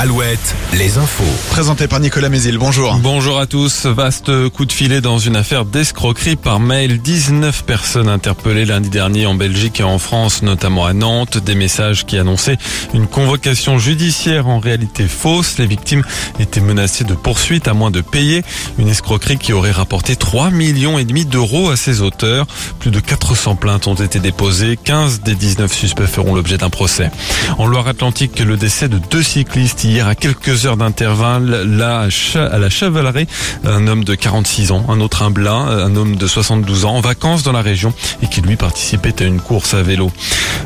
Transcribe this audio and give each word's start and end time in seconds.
Alouette, 0.00 0.54
les 0.74 0.96
infos. 0.96 1.24
Présenté 1.50 1.88
par 1.88 1.98
Nicolas 1.98 2.28
Mézil, 2.28 2.56
bonjour. 2.56 2.94
Bonjour 3.02 3.40
à 3.40 3.46
tous. 3.46 3.84
Vaste 3.86 4.48
coup 4.50 4.64
de 4.64 4.70
filet 4.70 5.00
dans 5.00 5.18
une 5.18 5.34
affaire 5.34 5.64
d'escroquerie 5.64 6.36
par 6.36 6.60
mail. 6.60 7.02
19 7.02 7.64
personnes 7.64 8.08
interpellées 8.08 8.64
lundi 8.64 8.90
dernier 8.90 9.26
en 9.26 9.34
Belgique 9.34 9.80
et 9.80 9.82
en 9.82 9.98
France, 9.98 10.42
notamment 10.42 10.86
à 10.86 10.92
Nantes. 10.92 11.38
Des 11.38 11.56
messages 11.56 12.06
qui 12.06 12.16
annonçaient 12.16 12.58
une 12.94 13.08
convocation 13.08 13.80
judiciaire 13.80 14.46
en 14.46 14.60
réalité 14.60 15.08
fausse. 15.08 15.58
Les 15.58 15.66
victimes 15.66 16.04
étaient 16.38 16.60
menacées 16.60 17.02
de 17.02 17.14
poursuites 17.14 17.66
à 17.66 17.74
moins 17.74 17.90
de 17.90 18.00
payer. 18.00 18.44
Une 18.78 18.86
escroquerie 18.86 19.38
qui 19.38 19.52
aurait 19.52 19.72
rapporté 19.72 20.14
3 20.14 20.50
millions 20.50 21.00
et 21.00 21.04
demi 21.04 21.24
d'euros 21.24 21.70
à 21.70 21.76
ses 21.76 22.02
auteurs. 22.02 22.46
Plus 22.78 22.92
de 22.92 23.00
400 23.00 23.56
plaintes 23.56 23.88
ont 23.88 23.94
été 23.94 24.20
déposées. 24.20 24.78
15 24.84 25.22
des 25.22 25.34
19 25.34 25.72
suspects 25.72 26.06
feront 26.06 26.36
l'objet 26.36 26.56
d'un 26.56 26.70
procès. 26.70 27.10
En 27.58 27.66
Loire-Atlantique, 27.66 28.38
le 28.38 28.56
décès 28.56 28.88
de 28.88 28.98
deux 29.10 29.24
cyclistes 29.24 29.87
hier 29.88 30.06
à 30.06 30.14
quelques 30.14 30.66
heures 30.66 30.76
d'intervalle, 30.76 31.62
là 31.64 32.08
à 32.34 32.58
la 32.58 32.68
Chevalerie, 32.68 33.26
un 33.64 33.86
homme 33.86 34.04
de 34.04 34.14
46 34.14 34.70
ans, 34.70 34.84
un 34.88 35.00
autre 35.00 35.22
un 35.22 35.30
blanc, 35.30 35.66
un 35.66 35.96
homme 35.96 36.16
de 36.16 36.26
72 36.26 36.84
ans 36.84 36.96
en 36.96 37.00
vacances 37.00 37.42
dans 37.42 37.52
la 37.52 37.62
région 37.62 37.94
et 38.22 38.26
qui 38.26 38.42
lui 38.42 38.56
participait 38.56 39.22
à 39.22 39.24
une 39.24 39.40
course 39.40 39.72
à 39.74 39.82
vélo. 39.82 40.10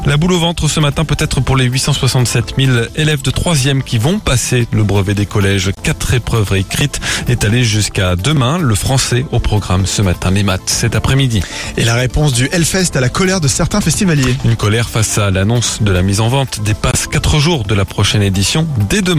La 0.07 0.17
boule 0.17 0.33
au 0.33 0.41
ventre 0.41 0.69
ce 0.69 0.81
matin 0.81 1.05
peut-être 1.05 1.41
pour 1.41 1.57
les 1.57 1.67
867 1.67 2.55
000 2.59 2.73
élèves 2.97 3.23
de 3.23 3.31
3e 3.31 3.83
qui 3.83 3.99
vont 3.99 4.19
passer 4.19 4.67
le 4.73 4.83
brevet 4.83 5.15
des 5.15 5.27
collèges. 5.27 5.71
Quatre 5.83 6.15
épreuves 6.15 6.57
écrites 6.57 7.01
étalées 7.29 7.65
jusqu'à 7.65 8.17
demain. 8.17 8.59
Le 8.59 8.75
français 8.75 9.25
au 9.31 9.39
programme 9.39 9.87
ce 9.87 10.03
matin, 10.03 10.33
les 10.33 10.43
maths 10.43 10.63
cet 10.67 10.97
après-midi. 10.97 11.43
Et 11.77 11.85
la 11.85 11.95
réponse 11.95 12.33
du 12.33 12.49
Hellfest 12.51 12.97
à 12.97 13.01
la 13.01 13.09
colère 13.09 13.41
de 13.41 13.49
certains 13.49 13.81
festivaliers. 13.81 14.35
Une 14.45 14.57
colère 14.57 14.89
face 14.89 15.19
à 15.19 15.31
l'annonce 15.31 15.81
de 15.81 15.93
la 15.93 16.03
mise 16.03 16.21
en 16.21 16.29
vente 16.29 16.61
des 16.63 16.75
passes 16.75 17.07
4 17.07 17.39
jours 17.39 17.63
de 17.65 17.75
la 17.75 17.85
prochaine 17.85 18.23
édition 18.23 18.67
dès 18.91 19.03
demain. 19.03 19.12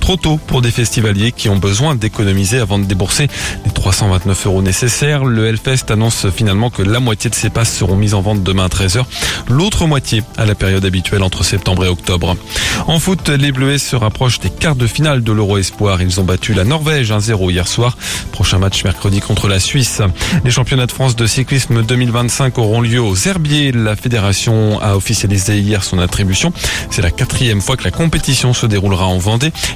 Trop 0.00 0.16
tôt 0.16 0.38
pour 0.46 0.62
des 0.62 0.70
festivaliers 0.70 1.32
qui 1.32 1.48
ont 1.48 1.56
besoin 1.56 1.94
d'économiser 1.94 2.58
avant 2.58 2.78
de 2.78 2.84
débourser 2.84 3.28
les 3.64 3.70
329 3.70 4.46
euros 4.46 4.62
nécessaires. 4.62 5.24
Le 5.24 5.46
Hellfest 5.46 5.90
annonce 5.90 6.28
finalement 6.30 6.70
que 6.70 6.82
la 6.82 7.00
moitié 7.00 7.30
de 7.30 7.34
ces 7.34 7.50
passes 7.50 7.72
seront 7.72 7.96
mises 7.96 8.14
en 8.14 8.22
vente 8.22 8.42
demain 8.42 8.64
à 8.64 8.68
13h. 8.68 9.04
L'autre 9.48 9.86
moitié 9.86 10.22
à 10.36 10.46
la 10.46 10.54
période 10.54 10.84
habituelle 10.84 11.22
entre 11.22 11.44
septembre 11.44 11.84
et 11.84 11.88
octobre. 11.88 12.36
En 12.86 12.98
foot, 12.98 13.28
les 13.28 13.52
Bleuets 13.52 13.78
se 13.78 13.96
rapprochent 13.96 14.40
des 14.40 14.50
quarts 14.50 14.76
de 14.76 14.86
finale 14.86 15.22
de 15.22 15.32
l'Euro 15.32 15.58
Espoir. 15.58 16.02
Ils 16.02 16.20
ont 16.20 16.24
battu 16.24 16.54
la 16.54 16.64
Norvège 16.64 17.10
1-0 17.10 17.50
hier 17.50 17.68
soir. 17.68 17.96
Prochain 18.32 18.58
match 18.58 18.84
mercredi 18.84 19.20
contre 19.20 19.48
la 19.48 19.60
Suisse. 19.60 20.02
Les 20.44 20.50
championnats 20.50 20.86
de 20.86 20.92
France 20.92 21.16
de 21.16 21.26
cyclisme 21.26 21.82
2025 21.82 22.58
auront 22.58 22.80
lieu 22.80 23.00
aux 23.00 23.16
Herbiers. 23.16 23.72
La 23.72 23.96
fédération 23.96 24.80
a 24.80 24.96
officialisé 24.96 25.58
hier 25.58 25.84
son 25.84 25.98
attribution. 25.98 26.52
C'est 26.90 27.02
la 27.02 27.10
quatrième 27.10 27.60
fois 27.60 27.76
que 27.76 27.84
la 27.84 27.90
compétition 27.90 28.52
se 28.52 28.66
déroulera 28.66 29.06
en 29.06 29.18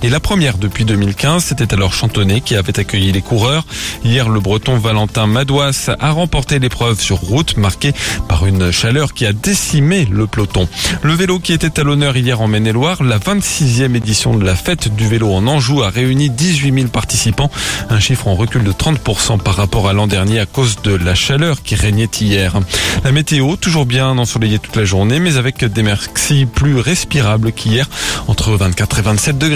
Et 0.02 0.08
la 0.08 0.20
première 0.20 0.58
depuis 0.58 0.84
2015. 0.84 1.44
C'était 1.44 1.74
alors 1.74 1.92
Chantonnet 1.92 2.40
qui 2.40 2.56
avait 2.56 2.78
accueilli 2.78 3.12
les 3.12 3.22
coureurs. 3.22 3.64
Hier, 4.04 4.28
le 4.28 4.40
breton 4.40 4.78
Valentin 4.78 5.26
Madouas 5.26 5.90
a 5.98 6.10
remporté 6.10 6.58
l'épreuve 6.58 7.00
sur 7.00 7.18
route 7.18 7.56
marquée 7.56 7.92
par 8.28 8.46
une 8.46 8.70
chaleur 8.70 9.12
qui 9.12 9.26
a 9.26 9.32
décimé 9.32 10.06
le 10.10 10.26
peloton. 10.26 10.68
Le 11.02 11.12
vélo 11.12 11.38
qui 11.38 11.52
était 11.52 11.78
à 11.78 11.82
l'honneur 11.82 12.16
hier 12.16 12.40
en 12.40 12.48
Maine-et-Loire, 12.48 13.02
la 13.02 13.18
26e 13.18 13.94
édition 13.94 14.36
de 14.36 14.44
la 14.44 14.56
fête 14.56 14.94
du 14.94 15.06
vélo 15.06 15.32
en 15.32 15.46
Anjou 15.46 15.82
a 15.82 15.90
réuni 15.90 16.30
18 16.30 16.72
000 16.72 16.88
participants, 16.88 17.50
un 17.90 18.00
chiffre 18.00 18.28
en 18.28 18.34
recul 18.34 18.64
de 18.64 18.72
30% 18.72 19.38
par 19.38 19.56
rapport 19.56 19.88
à 19.88 19.92
l'an 19.92 20.06
dernier 20.06 20.40
à 20.40 20.46
cause 20.46 20.76
de 20.82 20.94
la 20.94 21.14
chaleur 21.14 21.62
qui 21.62 21.74
régnait 21.74 22.08
hier. 22.20 22.54
La 23.04 23.12
météo, 23.12 23.56
toujours 23.56 23.86
bien 23.86 24.16
ensoleillée 24.18 24.58
toute 24.58 24.76
la 24.76 24.84
journée, 24.84 25.20
mais 25.20 25.36
avec 25.36 25.64
des 25.64 25.82
merci 25.82 26.46
plus 26.46 26.78
respirables 26.78 27.52
qu'hier, 27.52 27.88
entre 28.28 28.52
24 28.52 28.98
et 28.98 29.02
27 29.02 29.38
degrés. 29.38 29.49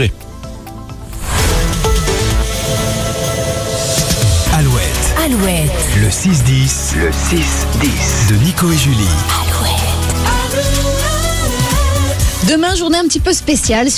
Alouette, 4.52 5.14
Alouette, 5.24 5.70
le 6.00 6.08
6-10 6.08 6.96
Le 6.96 7.10
6-10. 7.10 8.30
de 8.30 8.34
Nico 8.44 8.72
et 8.72 8.76
Julie. 8.76 8.96
Demain, 12.48 12.74
journée 12.74 12.98
un 12.98 13.04
petit 13.04 13.20
peu 13.20 13.32
spéciale. 13.32 13.88